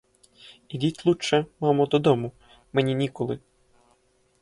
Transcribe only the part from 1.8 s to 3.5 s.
додому, мені ніколи.